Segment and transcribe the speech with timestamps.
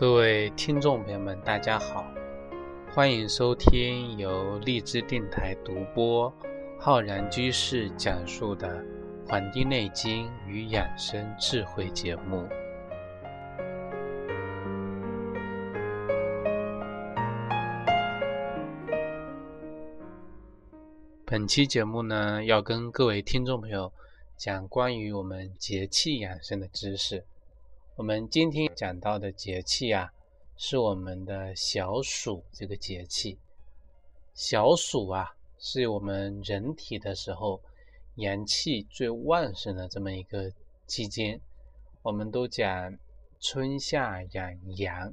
[0.00, 2.06] 各位听众朋友们，大家好，
[2.94, 6.32] 欢迎收听由荔枝电台独播、
[6.78, 8.80] 浩然居士讲述的
[9.28, 12.48] 《黄帝内经与养生智慧》节目。
[21.26, 23.92] 本期节目呢，要跟各位听众朋友
[24.36, 27.24] 讲关于我们节气养生的知识。
[27.98, 30.12] 我们今天讲到的节气啊，
[30.56, 33.36] 是我们的小暑这个节气。
[34.34, 37.60] 小暑啊，是我们人体的时候
[38.14, 40.52] 阳气最旺盛的这么一个
[40.86, 41.40] 期间。
[42.02, 42.96] 我们都讲
[43.40, 45.12] 春夏养阳，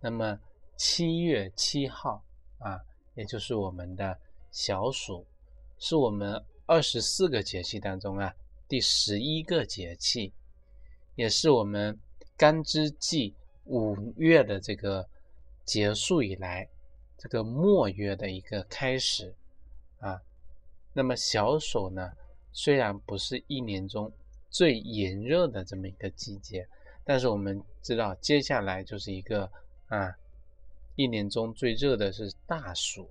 [0.00, 0.36] 那么
[0.76, 2.20] 七月七号
[2.58, 2.80] 啊，
[3.14, 4.18] 也就是我们的
[4.50, 5.24] 小暑，
[5.78, 8.34] 是我们二十四个节气当中啊
[8.66, 10.32] 第十一个节气，
[11.14, 11.96] 也是我们。
[12.36, 13.32] 干支纪
[13.64, 15.08] 五月的这个
[15.64, 16.68] 结束以来，
[17.16, 19.32] 这个末月的一个开始
[20.00, 20.20] 啊。
[20.92, 22.12] 那么小暑呢，
[22.52, 24.12] 虽然不是一年中
[24.50, 26.66] 最炎热的这么一个季节，
[27.04, 29.48] 但是我们知道接下来就是一个
[29.86, 30.12] 啊，
[30.96, 33.08] 一年中最热的是大暑。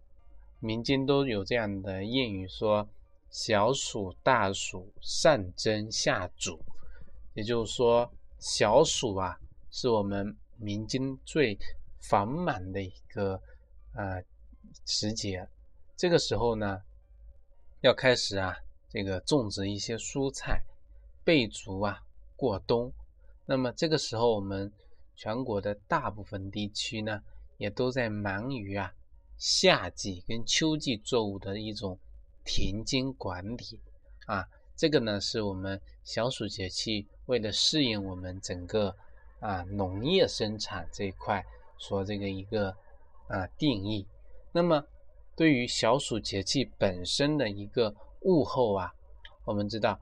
[0.60, 2.88] 民间都有这样的谚语说
[3.32, 6.60] ：“小暑大暑，上蒸下煮。”
[7.34, 8.12] 也就是说。
[8.44, 9.40] 小暑啊，
[9.72, 11.58] 是我们民间最
[12.02, 13.42] 繁忙的一个
[13.94, 14.22] 呃
[14.86, 15.48] 时节。
[15.96, 16.82] 这个时候呢，
[17.80, 18.54] 要开始啊，
[18.90, 20.62] 这个种植一些蔬菜，
[21.24, 22.04] 备足啊
[22.36, 22.92] 过冬。
[23.46, 24.70] 那么这个时候，我们
[25.16, 27.24] 全国的大部分地区呢，
[27.58, 28.94] 也都在忙于啊
[29.38, 31.98] 夏季跟秋季作物的一种
[32.44, 33.80] 田间管理
[34.26, 34.46] 啊。
[34.76, 38.96] 这个呢，是我们小暑节气为了适应我们整个
[39.40, 41.46] 啊农业生产这一块
[41.78, 42.76] 说这个一个
[43.28, 44.06] 啊定义。
[44.52, 44.84] 那么
[45.36, 48.94] 对于小暑节气本身的一个物候啊，
[49.46, 50.00] 我们知道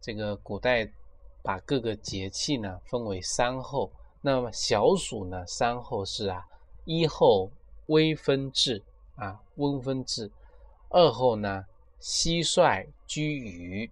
[0.00, 0.88] 这个古代
[1.42, 3.90] 把各个节气呢分为三候。
[4.20, 6.46] 那么小暑呢，三候是啊，
[6.84, 7.50] 一候
[7.86, 8.80] 微风至
[9.16, 10.30] 啊，温风至；
[10.90, 11.66] 二候呢，
[12.00, 13.90] 蟋蟀居雨。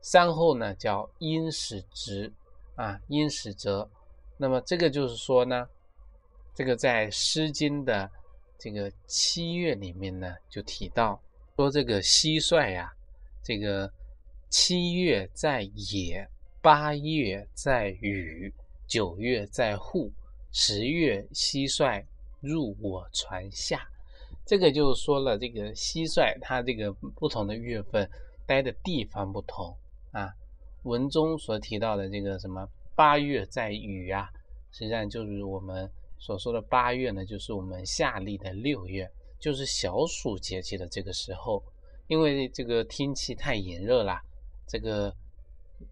[0.00, 2.32] 三后呢叫阴始直
[2.76, 3.88] 啊，阴始折。
[4.36, 5.68] 那么这个就是说呢，
[6.54, 8.10] 这个在《诗经》的
[8.58, 11.20] 这个七月里面呢，就提到
[11.56, 12.92] 说这个蟋蟀呀，
[13.42, 13.92] 这个
[14.48, 16.26] 七月在野，
[16.62, 18.54] 八月在雨，
[18.86, 20.12] 九月在户，
[20.52, 22.04] 十月蟋蟀
[22.40, 23.86] 入我船下。
[24.46, 28.08] 这个就是说了，这个蟋蟀它这个不同的月份
[28.46, 29.76] 待的地方不同。
[30.12, 30.32] 啊，
[30.82, 34.28] 文中所提到的这个什么八月在雨啊，
[34.72, 41.62] 实际上就是我们所说的八月呢，就是我们夏历的六月，就是小暑节气的这个时候。
[42.08, 44.18] 因为这个天气太炎热了，
[44.66, 45.14] 这个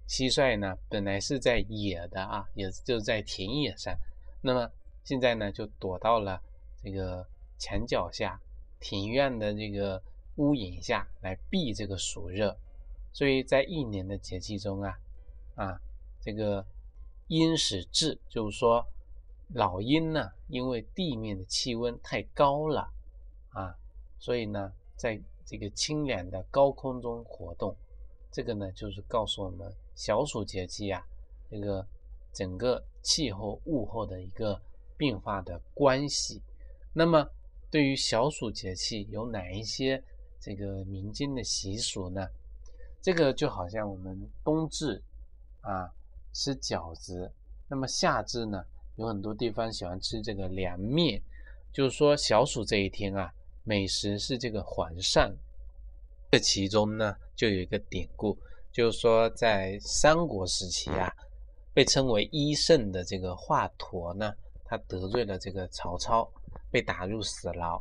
[0.08, 3.94] 蟋蟀呢本来是在野的啊，也就在田野上，
[4.40, 4.66] 那么
[5.04, 6.40] 现在呢就躲到了
[6.82, 7.22] 这个
[7.58, 8.40] 墙脚下、
[8.80, 10.02] 庭院的这个
[10.36, 12.56] 屋檐下来避这个暑热。
[13.16, 14.98] 所以在一年的节气中啊，
[15.54, 15.80] 啊，
[16.20, 16.62] 这个
[17.28, 18.86] 阴始至，就是说
[19.54, 22.92] 老鹰呢，因为地面的气温太高了
[23.48, 23.74] 啊，
[24.18, 27.74] 所以呢，在这个清凉的高空中活动，
[28.30, 31.02] 这个呢，就是告诉我们小暑节气啊，
[31.50, 31.86] 这个
[32.34, 34.60] 整个气候物候的一个
[34.94, 36.42] 变化的关系。
[36.92, 37.26] 那么，
[37.70, 40.04] 对于小暑节气有哪一些
[40.38, 42.28] 这个民间的习俗呢？
[43.06, 45.00] 这个就好像我们冬至
[45.60, 45.88] 啊
[46.32, 47.30] 吃饺子，
[47.68, 48.64] 那么夏至呢
[48.96, 51.22] 有很多地方喜欢吃这个凉面，
[51.72, 53.32] 就是说小暑这一天啊，
[53.62, 55.32] 美食是这个黄鳝。
[56.32, 58.36] 这其中呢就有一个典故，
[58.72, 61.08] 就是说在三国时期啊，
[61.72, 66.28] 被称为医圣的这个华佗呢，他得罪了这个曹操，
[66.72, 67.80] 被打入死牢。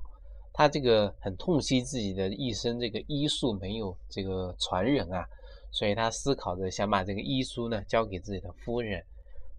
[0.58, 5.28] 他这个很痛惜自己的一生，这个医术没有这个传人啊，
[5.70, 9.04] 所以他思考着想把这个医书呢交给自己的夫人。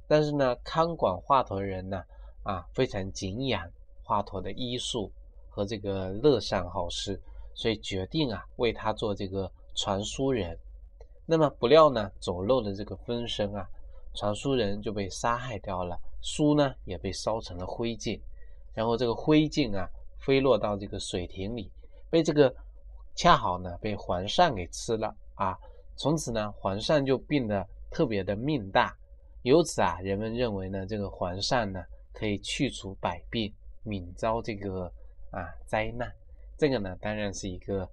[0.08, 2.02] 但是呢，看管华佗人呢，
[2.44, 3.70] 啊，非常敬仰
[4.04, 5.12] 华佗的医术
[5.50, 7.20] 和这个乐善好施，
[7.52, 10.58] 所以决定啊为他做这个传书人。
[11.26, 13.68] 那么不料呢，走漏了这个风声啊，
[14.14, 18.18] 传书人就被杀害掉了，书呢也被烧成了灰烬，
[18.72, 19.86] 然后这个灰烬啊。
[20.26, 21.70] 飞落到这个水亭里，
[22.10, 22.52] 被这个
[23.14, 25.56] 恰好呢被黄鳝给吃了啊！
[25.94, 28.92] 从此呢，黄鳝就变得特别的命大。
[29.42, 31.80] 由此啊，人们认为呢，这个黄鳝呢，
[32.12, 34.92] 可以去除百病，免遭这个
[35.30, 36.12] 啊灾难。
[36.58, 37.88] 这个呢，当然是一个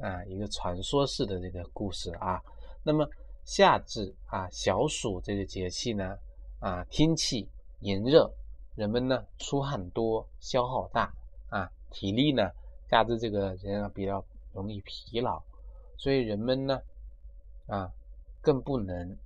[0.00, 2.40] 啊一个传说式的这个故事啊。
[2.82, 3.06] 那么
[3.44, 6.16] 夏至啊小暑这个节气呢
[6.60, 7.46] 啊天气
[7.80, 8.32] 炎热，
[8.74, 11.12] 人们呢出汗多，消耗大，
[11.94, 12.50] 体力呢
[12.90, 15.40] 加之这个人啊比较容易疲劳，
[15.96, 16.78] 所以人们呢
[17.68, 17.90] 啊
[18.42, 19.16] 更不能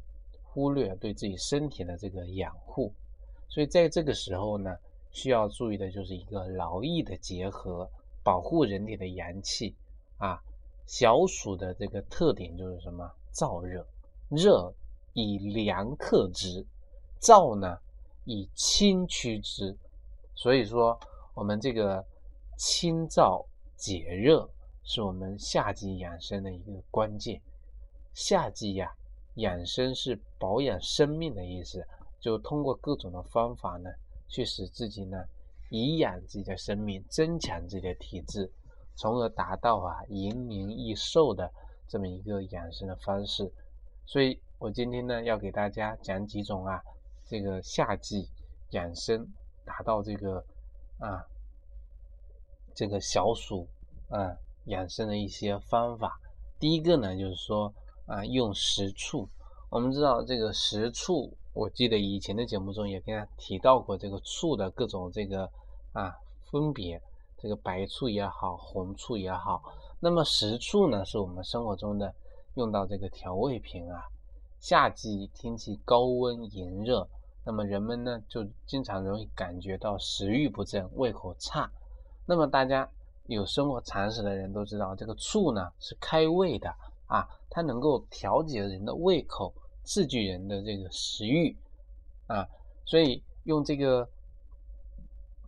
[0.45, 2.93] 忽略对自己身体的这个养护。
[3.49, 4.77] 所以在这个时候呢，
[5.11, 7.91] 需要注意的就是一个劳逸的结合。
[8.25, 9.75] 保护人体的阳气
[10.19, 10.39] 啊，
[10.87, 13.11] 小暑的这个特点就是什么？
[13.33, 13.87] 燥热，
[14.29, 14.71] 热
[15.15, 16.67] 以凉克之，
[17.23, 17.79] 燥呢
[18.25, 19.75] 以清驱之。
[20.35, 20.99] 所以说，
[21.33, 22.05] 我们这个
[22.59, 23.47] 清燥
[23.77, 24.51] 解热
[24.83, 27.41] 是我们夏季养生的一个关键。
[28.15, 28.93] 夏季呀，
[29.37, 31.87] 养生是保养生命的意思，
[32.19, 33.89] 就通过各种的方法呢，
[34.27, 35.25] 去使自己呢。
[35.71, 38.51] 以养自己的生命，增强自己的体质，
[38.97, 41.49] 从而达到啊延年益寿的
[41.87, 43.53] 这么一个养生的方式。
[44.07, 46.83] 所以我今天呢要给大家讲几种啊
[47.27, 48.29] 这个夏季
[48.71, 49.25] 养生
[49.65, 50.43] 达到这个
[50.99, 51.23] 啊
[52.79, 53.67] 这个小暑
[54.09, 54.37] 啊
[54.67, 56.21] 养生的一些方法。
[56.61, 57.75] 第一个呢就是说
[58.07, 59.29] 啊用食醋。
[59.69, 61.37] 我们知道这个食醋。
[61.55, 65.51] 我记得以前的节目中也跟大家提到过这个醋的各种这个
[65.93, 66.15] 啊
[66.53, 67.03] 分别，
[67.37, 69.61] 这个白醋也好，红醋也好。
[69.99, 72.15] 那么食醋呢，是我们生活中的
[72.55, 74.05] 用到这个调味品啊。
[74.61, 77.09] 夏季天气高温炎热，
[77.45, 81.69] 那么人们呢就经常容易感觉到食欲不振、胃口差。
[82.29, 82.87] 那么大家
[83.27, 86.69] 有生活常识的人都知道，这个醋呢是开胃的
[87.07, 89.53] 啊，它能够调节人的胃口。
[89.85, 91.57] 刺激人的这个食欲
[92.27, 92.47] 啊，
[92.85, 94.07] 所以用这个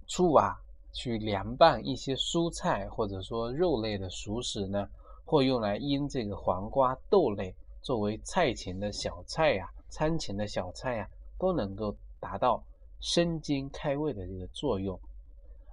[0.07, 0.59] 醋啊
[0.95, 4.89] 去凉拌一些蔬菜或者说肉类的熟食呢，
[5.27, 11.07] 或用来腌这个黄瓜、豆类作为菜前的小菜呀、餐前的小菜呀，
[11.39, 12.65] 都能够达到
[12.99, 14.99] 生津开胃的这个作用。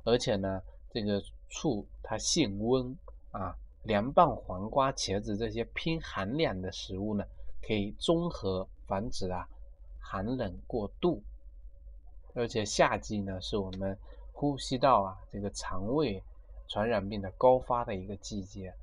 [0.03, 0.61] 而且呢，
[0.97, 2.97] 这个醋它性温
[3.29, 7.23] 啊，凉拌黄瓜、茄子这些偏寒凉的食物呢。
[7.59, 9.45] 可以中和防止啊
[9.99, 11.21] 寒冷过度，
[12.33, 13.97] 而且夏季呢是我们
[14.31, 16.23] 呼吸道啊这个肠胃
[16.69, 18.73] 传染病的高发的一个季节，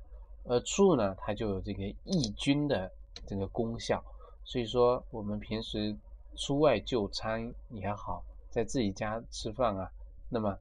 [0.43, 2.91] 而醋呢它就有这个抑菌的
[3.25, 4.03] 这个功效，
[4.43, 5.95] 所以说我们平时
[6.35, 9.91] 出外就餐也好，在自己家吃饭啊，
[10.29, 10.55] 那么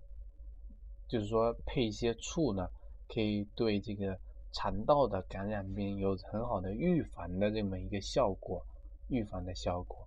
[1.15, 2.69] 就是说配一些醋呢，
[3.09, 4.19] 可以对这个。
[4.57, 8.65] 肠道的感染病有很好的预防的这么一个效果，
[9.09, 10.07] 预防的效果。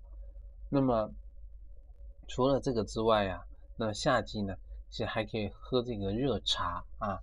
[0.69, 1.11] 那么
[2.29, 3.45] 除了这个之外呀，
[3.75, 4.55] 那夏季呢，
[4.89, 7.19] 其实还可以喝这个热茶啊。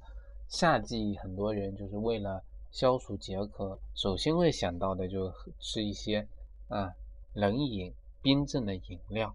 [0.48, 6.28] 夏季很多人就是为了消暑解渴，首先会想到的就是吃一些
[6.68, 6.92] 啊
[7.32, 9.34] 冷饮、冰镇的饮料。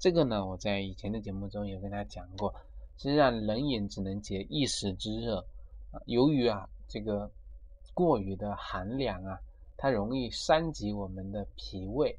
[0.00, 2.52] 这个呢，我在以前的节目中也跟大家讲过，
[3.00, 5.42] 实际上冷饮只能解一时之热，
[6.04, 6.68] 由于啊。
[6.92, 7.30] 这个
[7.94, 9.38] 过于的寒凉啊，
[9.76, 12.18] 它容易伤及我们的脾胃，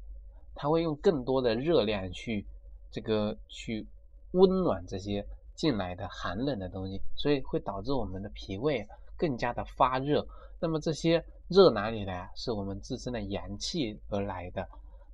[0.54, 2.42] 它会用更多的热量去
[2.90, 3.86] 这个去
[4.30, 5.22] 温暖这些
[5.54, 8.82] 进来的寒冷的东西，所以会导致我们的脾胃
[9.14, 10.26] 更加的发热。
[10.58, 12.32] 那么这些热哪里来？
[12.34, 14.66] 是我们自身的阳气而来的。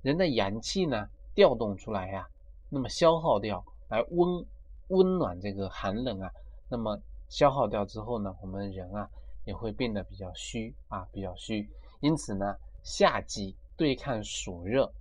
[0.03, 2.25] 人的阳气呢调动出来呀，
[2.69, 4.41] 那么消耗掉来温
[4.89, 6.29] 温暖这个寒冷啊，
[6.69, 9.09] 那么消耗掉之后呢，我们人啊。
[9.45, 11.67] 也会变得比较虚啊，比较虚。
[12.01, 14.91] 因此呢，夏季对抗暑热，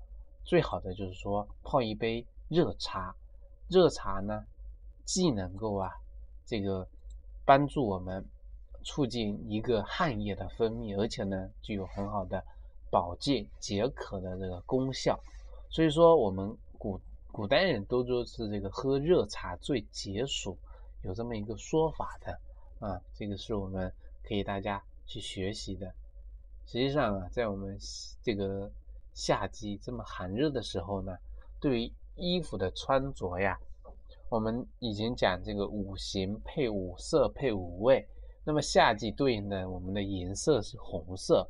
[0.42, 3.14] 最好的就是说泡一杯热茶。
[3.68, 4.42] 热茶呢，
[5.04, 5.90] 既能够啊
[6.47, 6.88] 这个
[7.45, 8.25] 帮助我们
[8.85, 12.42] 促进一个汗液的分泌，而且呢具有很好的
[12.90, 15.18] 保健解渴的这个功效。
[15.68, 16.99] 所以说，我们古
[17.33, 20.57] 古代人都说是这个喝热茶最解暑，
[21.03, 22.41] 有这么一个说法的
[22.81, 23.01] 啊。
[23.15, 23.93] 这个是我们。
[24.29, 25.91] 可以大家去学习的。
[26.67, 27.79] 实际上啊，在我们
[28.23, 28.71] 这个
[29.15, 31.17] 夏季这么寒热的时候呢，
[31.59, 33.59] 对于衣服的穿着呀，
[34.29, 38.07] 我们以前讲这个五行配五色配五味，
[38.45, 41.49] 那么夏季对应的我们的颜色是红色。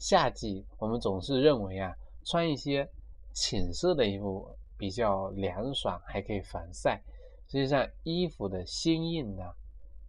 [0.00, 1.94] 夏季我们总是认为啊，
[2.24, 2.90] 穿一些
[3.32, 7.02] 浅色的衣服比较凉爽，还可以防晒。
[7.48, 9.52] 实际上，衣服的鲜艳呢，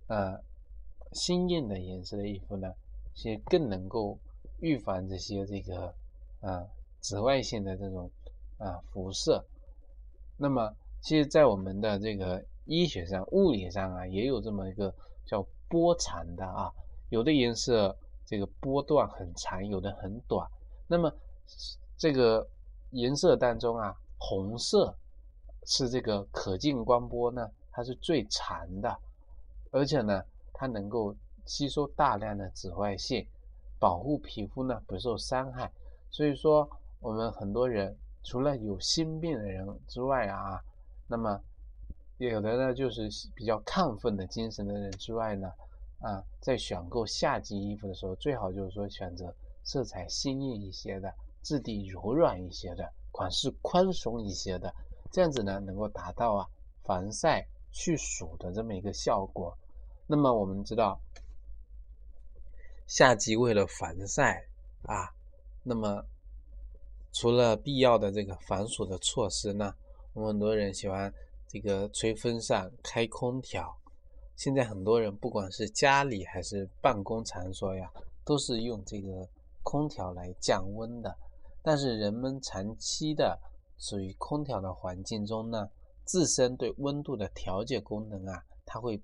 [0.08, 0.40] 呃。
[1.12, 2.72] 鲜艳的颜色的衣服呢，
[3.16, 4.16] 其实更能够
[4.60, 5.92] 预防这些这个
[6.40, 6.64] 啊
[7.00, 8.08] 紫外线的这种
[8.60, 9.44] 啊辐射。
[10.38, 10.72] 那么
[11.02, 14.94] 其实，在我们的这个医学上、物理上啊，也有这么一个
[15.26, 16.72] 叫波长的啊，
[17.10, 20.48] 有的颜色这个波段很长，有的很短。
[20.88, 21.12] 那么
[21.98, 22.48] 这个
[22.92, 24.96] 颜色当中啊，红色
[25.66, 28.96] 是这个可见光波呢，它是最长的，
[29.72, 30.24] 而且呢，
[30.54, 33.26] 它能够吸收大量的紫外线，
[33.80, 35.72] 保护皮肤呢不受伤害。
[36.12, 40.62] 所以说，我们很多人除了有心病的人之外啊。
[41.08, 41.42] 那么，
[42.18, 45.52] 有的呢，就是比较亢奋的精神的人之外呢，
[46.02, 49.34] 啊，在选购夏季衣服的时候，最好就是说选择
[49.64, 51.12] 色彩鲜艳一些的、
[51.42, 54.74] 质地柔软一些的、款式宽松一些的，
[55.12, 56.48] 这样子呢，能够达到啊
[56.84, 59.58] 防晒去暑的这么一个效果。
[60.08, 61.00] 那么我们知道，
[62.88, 64.46] 夏季为了防晒
[64.84, 65.14] 啊，
[65.64, 66.04] 那么
[67.12, 69.74] 除了必要的这个防暑的措施呢？
[70.14, 71.14] 我们很多人喜欢
[71.48, 73.76] 这个吹风扇、开空调。
[74.36, 77.92] 现在很多人不管是家里还是办公场所呀，
[78.24, 79.28] 都是用这个
[79.64, 81.16] 空调来降温的。
[81.62, 83.40] 但是人们长期的
[83.78, 85.70] 处于空调的环境中呢，
[86.06, 89.02] 自身对温度的调节功能啊，它会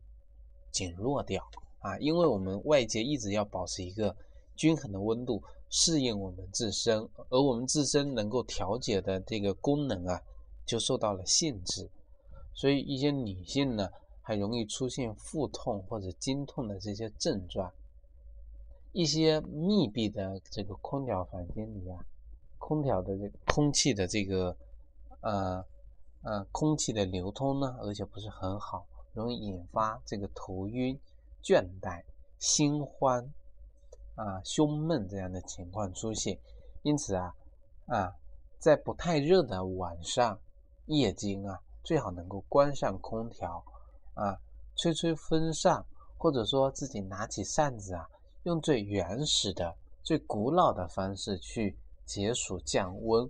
[0.72, 1.44] 减弱掉
[1.80, 4.16] 啊，因为我们外界一直要保持一个
[4.56, 10.22] 均衡的温度，适应我们自身，而我们自身能够调节的这个功能啊。
[10.68, 11.88] 就受到了限制，
[12.56, 13.88] 所以一些女性呢，
[14.24, 17.72] 还容易出现腹痛或者经痛的这些症状。
[18.92, 22.04] 一些密闭的这个空调房间里啊，
[22.65, 24.57] 空调的这个空气的这个
[25.22, 25.63] 呃
[26.24, 31.00] 呃空气的流通呢，而且不是很好，容易引发这个头晕、
[31.43, 32.03] 倦怠、
[32.39, 33.31] 心慌
[34.15, 36.39] 啊、胸闷这样的情况出现。
[36.81, 37.36] 因此啊
[37.86, 38.15] 啊，
[38.57, 40.39] 在不太热的晚上。
[40.88, 43.63] 夜间啊，最好能够关上空调
[44.13, 44.39] 啊，
[44.75, 45.84] 吹吹风扇，
[46.15, 48.07] 或者说自己拿起扇子啊，
[48.43, 51.75] 用最原始的、最古老的方式去
[52.06, 53.30] 解暑降温，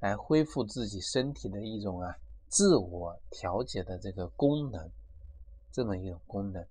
[0.00, 2.16] 来恢复自己身体的一种啊
[2.48, 4.90] 自我调节的这个功能，
[5.72, 6.66] 这么一种功能。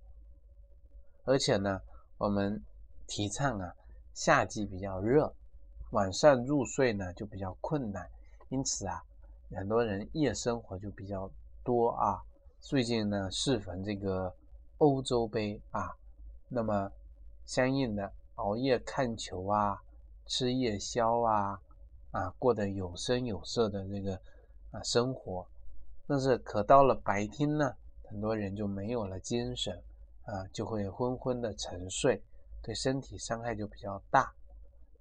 [1.24, 1.82] 而且呢，
[2.18, 2.64] 我们
[3.08, 3.76] 提倡啊，
[4.14, 5.34] 夏季比较热，
[5.92, 8.10] 晚上入睡呢就比较困难，
[8.50, 9.04] 因此啊。
[9.52, 11.30] 很多人夜生活就比较
[11.64, 12.22] 多啊。
[12.60, 14.34] 最近呢，适逢这个
[14.80, 15.96] 欧洲杯啊，
[16.50, 16.92] 那么
[17.46, 19.82] 相应的熬夜看球啊，
[20.25, 21.60] 吃夜宵啊，
[22.12, 24.20] 啊，过得有声有色的这个
[24.72, 25.46] 啊生活。
[26.08, 29.82] 但是可到了白天呢，很多人就没有了精神
[30.25, 32.22] 啊，就会昏昏的沉睡，
[32.62, 34.34] 对身体伤害就比较大。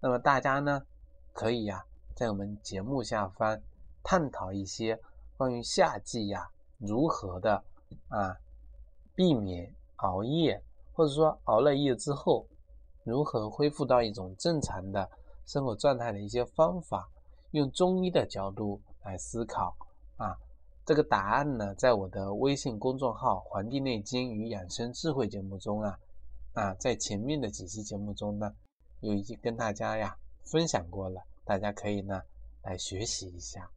[0.01, 0.85] 那么大家呢，
[1.33, 3.61] 可以呀，在我们节目下方。
[4.07, 5.01] 探讨一些
[5.35, 7.65] 关于夏季呀如何的
[8.09, 8.37] 啊
[9.15, 10.63] 避免熬夜，
[10.93, 12.47] 或者说熬了夜之后
[13.05, 15.09] 如何恢复到一种正常的
[15.47, 17.09] 生活状态的一些方法，
[17.53, 19.77] 用中医的角度来思考
[20.17, 20.37] 啊。
[20.87, 25.99] 这个答案呢，在我的微信公众号《黄帝内经与养生智慧》节目中啊
[26.53, 28.55] 啊，在前面的几期节目中呢，
[29.01, 32.21] 有已经跟大家呀分享过了，大家可以呢
[32.63, 33.71] 来学习一下。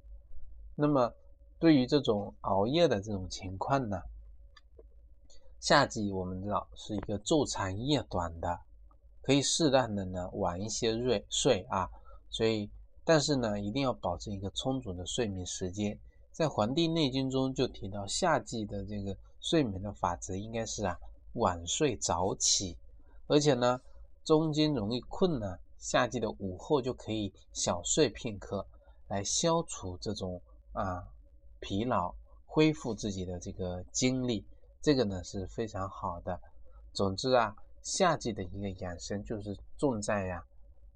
[0.76, 1.14] 那么，
[1.60, 4.02] 对于这种熬夜的这种情况呢，
[5.60, 8.60] 夏季我们知道是一个昼长夜短的，
[9.28, 11.90] 可以适当的呢晚一些睡睡啊，
[12.30, 12.72] 所以
[13.04, 16.00] 但是呢一定要保证一个充足的睡眠时间。
[16.32, 20.98] 在《黄帝内经》中就提到，夏季的这个睡眠的法则应该是啊
[21.34, 22.78] 晚睡早起，
[23.28, 23.82] 而且呢
[24.24, 28.66] 中间容易困呢，夏季的午后就可以小睡片刻，
[29.10, 30.42] 来消除这种。
[30.72, 31.04] 啊，
[31.60, 32.14] 疲劳，
[32.46, 34.46] 恢复自己的这个精力，
[34.80, 36.40] 这个呢是非常好的。
[36.94, 37.56] 总之啊，
[37.88, 40.46] 夏季的一个养生就是重在呀，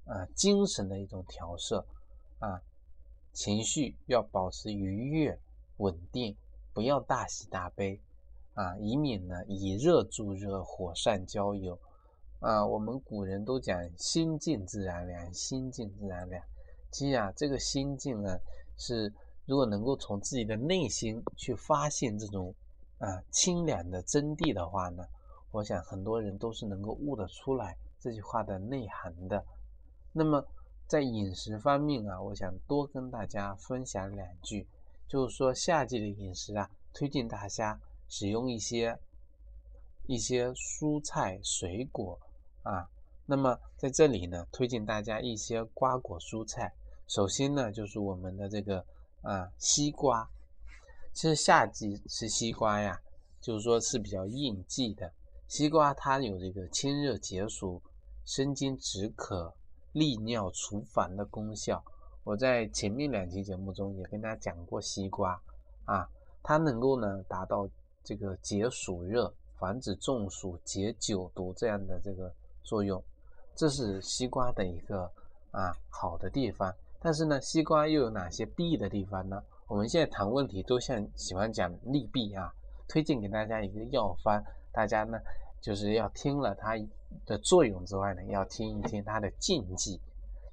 [0.04, 1.86] 啊，精神的一种调摄，
[2.40, 2.62] 啊，
[3.32, 5.40] 情绪要保持愉悦
[5.78, 6.36] 稳定，
[6.74, 7.98] 不要大喜大悲，
[8.56, 11.80] 啊，以免呢以热助热，火上浇油。
[12.42, 16.44] 啊，我们古人都讲心静自然凉，心静自然凉。
[16.92, 18.38] 其实啊，这个心静呢
[18.78, 19.14] 是。
[19.48, 22.54] 如果能够从自己的内心去发现这种
[23.00, 25.04] 啊清凉的真谛的话呢，
[25.52, 29.46] 我想很多人都是能够悟得出来这句话的内涵的。
[30.12, 30.46] 那么
[30.88, 34.68] 在饮食方面啊，我想多跟大家分享两句，
[35.08, 38.98] 就是说夏季的饮食啊，推荐大家使用一些
[40.08, 42.20] 一些蔬菜水果
[42.64, 42.90] 啊。
[43.26, 46.74] 那么在这里呢，推荐大家一些瓜果蔬菜。
[47.08, 48.86] 首先呢，就是我们的这个。
[49.24, 50.28] 啊，西瓜，
[51.14, 53.00] 其实夏季吃西瓜呀，
[53.40, 55.14] 就是说是比较应季的。
[55.52, 57.82] 西瓜它有这个清热解暑、
[58.24, 59.54] 生津止渴、
[59.92, 61.84] 利尿除烦的功效。
[62.24, 65.38] 我在前面两期节目中也跟大家讲过西瓜
[65.84, 66.08] 啊，
[66.42, 67.68] 它能够呢达到
[68.02, 73.04] 这个解暑热、防止中暑、解酒毒这样的这个作用，
[73.54, 75.04] 这是西瓜的一个
[75.52, 76.74] 啊好的地方。
[77.02, 79.44] 但是呢，西瓜又有哪些弊的地方呢？
[79.68, 82.54] 我们现在谈问题都像喜欢讲利弊啊，
[82.88, 84.42] 推荐给大家一个药方，
[84.72, 85.20] 大家呢
[85.60, 86.76] 就是要听了它
[87.26, 90.00] 的作用之外呢，要听一听它的禁忌。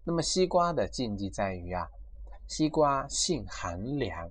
[0.04, 1.88] 那么西瓜的禁忌在于啊，
[2.46, 4.28] 西瓜性寒凉，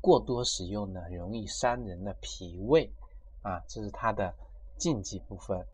[0.00, 2.90] 过多食用呢容易伤人的脾胃
[3.42, 4.34] 啊，这是它的
[4.76, 5.66] 禁忌部分。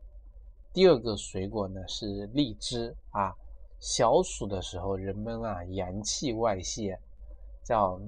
[0.72, 3.34] 第二个水果呢是荔枝啊。
[3.78, 6.98] 小暑的时候，人们啊阳气外泄，
[7.64, 8.00] 叫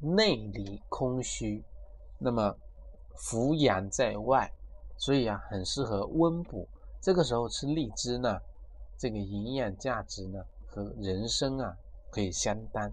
[0.00, 1.62] 内里空虚，
[2.18, 2.56] 那么
[3.14, 4.52] 伏阳在外，
[5.00, 6.68] 所以啊很适合温补。
[7.00, 8.38] 这个时候吃荔枝呢，
[8.98, 11.74] 这个营养价值呢和人参啊
[12.10, 12.92] 可以相当。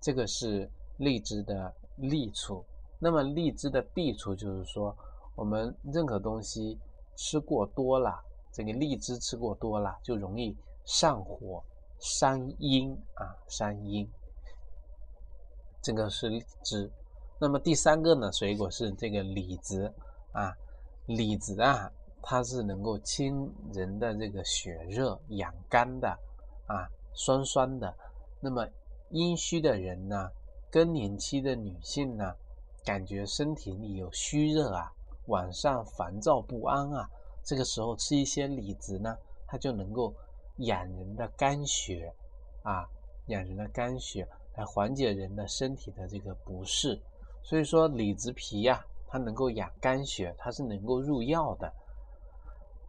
[0.00, 2.64] 这个是荔枝的利处。
[3.00, 4.96] 那么荔枝的弊处就是说，
[5.34, 6.78] 我们任何东西
[7.16, 10.56] 吃过多了，这个荔枝吃过多了就容易。
[10.84, 11.62] 上火
[11.98, 14.08] 伤阴啊，伤阴。
[15.82, 16.90] 这个是荔枝。
[17.38, 19.92] 那么第三个呢，水果是这个李子
[20.32, 20.52] 啊，
[21.16, 21.90] 李子啊，
[22.22, 26.08] 它是能够清人的这个血热、养肝的
[26.66, 27.94] 啊，酸酸的。
[28.40, 28.66] 那么
[29.10, 30.30] 阴虚的人呢，
[30.70, 32.34] 更年期的女性呢，
[32.84, 34.92] 感觉身体里有虚热啊，
[35.26, 37.10] 晚上烦躁不安啊，
[37.42, 40.14] 这个时候吃一些李子呢，它就能够。
[40.64, 42.12] 养人的肝血
[42.64, 42.86] 啊，
[43.28, 47.00] 养人的肝血来缓解人的身体的这个不适，
[47.42, 51.70] 所以说李子皮呀，它能够养肝血，它是能够入药的。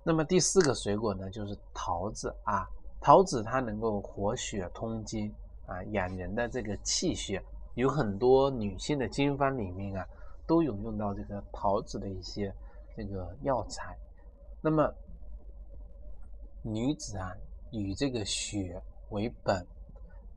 [0.04, 2.68] 那么第四个水果呢，就是桃子啊，
[3.02, 5.34] 桃子它能够活血通经
[5.66, 7.44] 啊，养人的这个气血，
[7.76, 10.08] 有很多女性的经方里面啊，
[10.46, 12.54] 都有用到这个桃子的一些
[12.96, 13.98] 这个药材。
[14.62, 14.94] 那么
[16.62, 17.36] 女子啊。
[17.74, 19.66] 以这个血为本，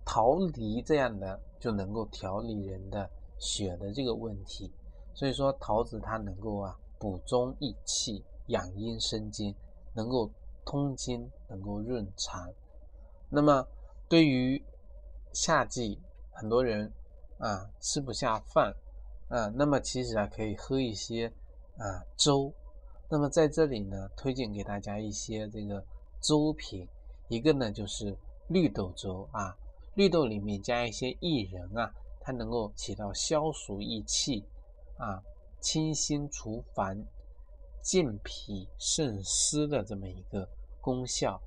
[0.05, 4.71] 桃梨这样的就能够调理人的血的这个问题。
[5.15, 9.55] 所以说桃子它能够啊补中益气、养阴生津，
[9.95, 10.31] 能够
[10.65, 12.53] 通经，能够润肠。
[13.31, 13.67] 那么
[14.09, 14.63] 对于
[15.33, 16.01] 夏季
[16.33, 16.93] 很多人
[17.39, 18.75] 啊吃不下饭
[19.29, 21.33] 啊，那么其实啊可以喝一些
[21.79, 22.53] 啊粥。
[23.09, 25.85] 那么在这里呢，推荐给大家一些这个
[26.21, 26.89] 粥品。
[27.29, 28.15] 一个呢就是
[28.49, 29.57] 绿豆粥啊，
[29.95, 34.45] 绿豆里面加一些薏仁啊，它能够起到消暑益气
[34.99, 35.23] 啊、
[35.61, 37.05] 清心除烦、
[37.83, 40.49] 健脾渗湿的这么一个
[40.81, 41.41] 功效。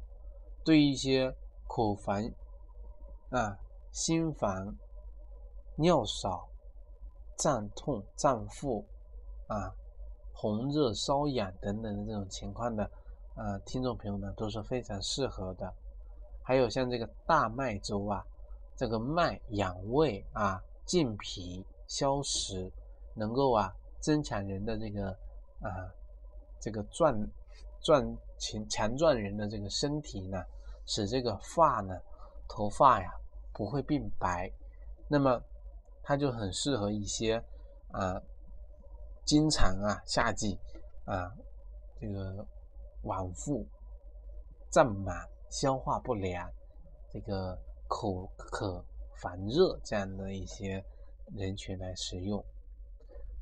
[0.64, 1.34] 对一些
[1.68, 2.30] 口烦
[3.30, 3.58] 啊、
[3.92, 4.76] 心烦、
[5.76, 6.48] 尿少、
[7.38, 8.86] 胀痛、胀腹
[9.48, 9.74] 啊、
[10.34, 12.90] 红热瘙痒等等的这种情况的。
[13.36, 15.72] 啊，听众朋友呢都是非常适合的。
[16.42, 18.26] 还有像这个大麦粥啊，
[18.76, 22.72] 这个麦养胃啊、健脾消食，
[23.18, 25.10] 能够啊增强人的这个
[25.62, 25.92] 啊
[26.62, 27.14] 这个壮
[27.82, 30.42] 壮强强壮人的这个身体呢，
[30.86, 32.00] 使这个发呢
[32.48, 33.12] 头发呀
[33.54, 34.50] 不会变白。
[35.10, 35.42] 那么
[36.04, 37.44] 它就很适合一些
[37.92, 38.22] 啊
[39.26, 40.58] 经常啊夏季
[41.06, 41.34] 啊
[42.00, 42.46] 这个。
[43.04, 43.66] 脘腹
[44.70, 46.52] 胀满、消化不良、
[47.10, 48.84] 这个口渴、
[49.16, 50.84] 烦热这样的一些
[51.34, 52.44] 人群来食用。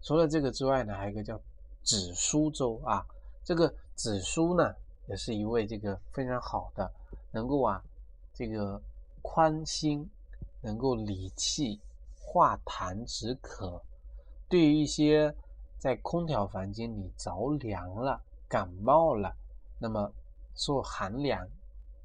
[0.05, 1.35] 除了这个之外呢，还有一个叫
[1.81, 3.03] 紫苏粥啊。
[3.43, 4.71] 这个紫苏呢，
[5.07, 6.87] 也是一味这个非常好的，
[7.31, 7.83] 能够啊
[8.31, 8.79] 这个
[9.23, 10.07] 宽心，
[10.61, 11.81] 能够理气、
[12.19, 13.81] 化痰止渴。
[14.47, 15.35] 对于一些
[15.79, 19.35] 在空调房间里着凉了、感冒了。
[19.79, 20.13] 那么
[20.53, 21.47] 受寒凉、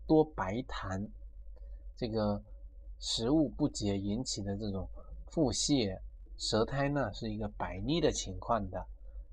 [0.07, 1.07] 多白痰、
[1.99, 2.43] 这个
[2.99, 4.89] 食物不洁引起的这种
[5.27, 5.99] 腹泻、
[6.41, 8.87] 舌苔呢，是一个白腻的情况的，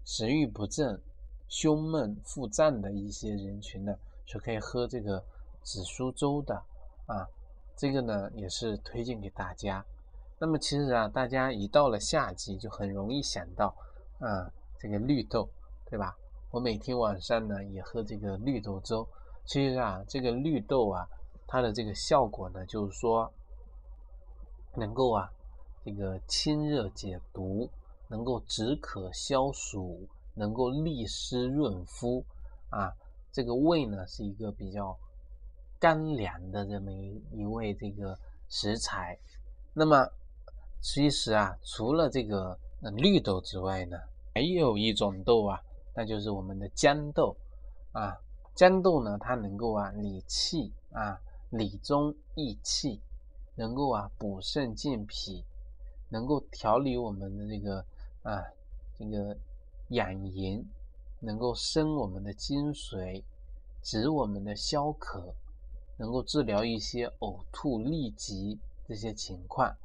[0.04, 1.02] 食欲不振、
[1.48, 5.24] 胸闷、腹胀的一些人群呢，是可以喝这个
[5.63, 6.54] 紫苏粥的
[7.06, 7.26] 啊。
[7.78, 9.86] 这个呢也是推荐给大家。
[10.38, 13.74] 那么其实啊，大家一到了夏季，就很容易想到
[14.20, 15.48] 啊这个绿豆，
[15.89, 16.13] 对吧？
[16.52, 19.08] 我每天晚上呢也喝这个绿豆粥。
[19.46, 21.08] 其实啊，这个绿豆啊，
[21.48, 23.32] 它的这个效果呢，就是说
[24.76, 25.32] 能够啊，
[25.88, 27.69] 这个清热解毒
[28.10, 32.26] 能够止渴消暑，能够利湿润肤
[32.69, 32.91] 啊。
[33.32, 34.97] 这个胃呢是一个比较
[35.80, 38.19] 干凉的这么一一味这个
[38.50, 39.17] 食材。
[39.73, 40.06] 那么
[40.82, 42.60] 其实啊，除了这个
[42.97, 43.97] 绿豆之外呢，
[44.36, 45.58] 还有一种豆啊，
[45.95, 47.34] 那就是我们的豇豆
[47.93, 48.13] 啊。
[48.58, 51.17] 豇豆呢，它能够啊理气啊，
[51.50, 53.00] 理中益气，
[53.56, 55.45] 能够啊补肾健脾，
[56.10, 57.86] 能够调理我们的这个
[58.24, 58.43] 啊
[58.98, 59.38] 这个
[59.89, 60.63] 养颜，
[61.20, 63.24] 能够生我们的精髓，
[63.82, 65.34] 止我们的消渴，
[65.98, 69.76] 能够治疗一些呕吐痢疾这些情况。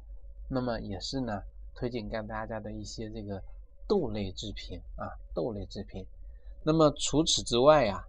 [0.49, 1.41] 那么也是呢，
[1.75, 3.43] 推荐给大家的一些这个
[3.87, 6.05] 豆类制品啊，豆类制品。
[6.63, 8.05] 那么除此之外呀。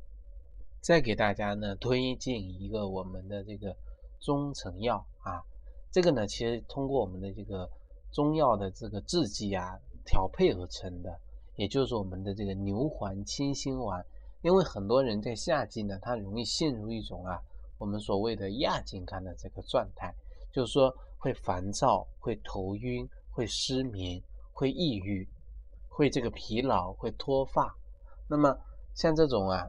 [0.84, 3.74] 再给大家呢推荐一个我们的这个
[4.20, 5.42] 中成药啊，
[5.90, 7.66] 这个呢其实通过我们的这个
[8.14, 11.20] 中药的这个制剂啊调配而成的，
[11.56, 14.02] 也就是我们的这个牛黄清心丸。
[14.40, 17.42] 因为很多人在夏季呢，他容易陷入一种啊
[17.76, 20.14] 我们所谓的亚健康的这个状态，
[20.52, 24.22] 就是说会烦躁、会头晕、会失眠、
[24.52, 25.28] 会抑郁、
[25.88, 27.76] 会这个疲劳、会脱发。
[28.30, 28.56] 那么
[28.94, 29.68] 像这种啊。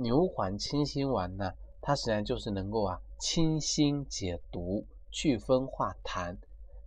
[0.00, 6.36] 牛黄清心丸呢，它实际上就是能够啊清心解毒、祛风化痰，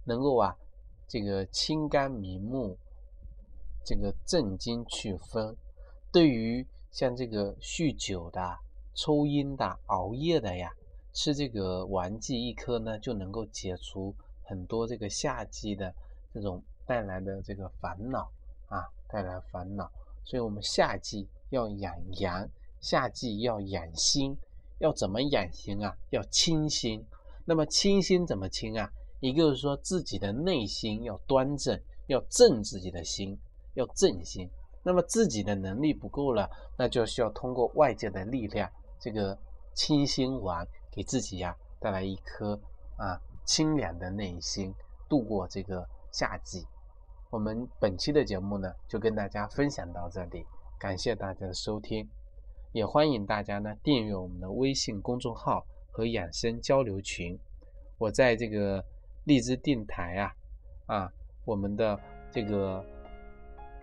[0.05, 0.55] 能够啊
[1.11, 2.77] 这个清肝明目、
[3.83, 5.53] 这个镇惊祛风。
[6.09, 8.57] 对于像这个酗酒的、
[8.95, 10.71] 抽烟的、熬夜的呀，
[11.11, 15.93] 吃这个丸剂一颗呢，就能够解除很多这个夏季的
[16.33, 18.31] 这种带来的这个烦恼
[18.69, 19.91] 啊，带来烦恼。
[20.23, 22.49] 所以我们夏季要养阳。
[22.79, 24.33] 夏季要养心，
[24.79, 25.93] 要怎么养心啊？
[26.11, 27.05] 要清心。
[27.43, 28.89] 那么清心怎么清啊？
[29.21, 33.39] 一个是说自己的内心要端正，要正自己的心，
[33.75, 34.49] 要正心。
[34.83, 39.37] 那么自己的能力不够了，那就需要通过外界的力量，这个
[39.73, 42.59] 清心丸给自己呀带来一颗
[42.97, 44.73] 啊清凉的内心，
[45.07, 46.65] 度过这个夏季。
[47.29, 50.45] 我们本期的节目呢，就跟大家分享到这里，
[50.79, 52.09] 感谢大家的收听。
[52.73, 57.37] 也欢迎大家呢订阅我们的微信公众号和养生交流群。
[57.97, 58.83] 我在这个
[59.25, 60.35] 荔枝电台啊，
[60.87, 61.13] 啊，
[61.45, 61.99] 我们的
[62.31, 62.83] 这个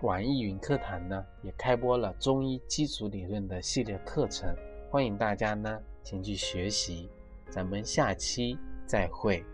[0.01, 4.53] 网易云课堂呢也开播了中医基础理论的系列课程，
[4.90, 7.09] 欢迎大家呢前去学习。
[7.51, 9.44] 咱们下期再会。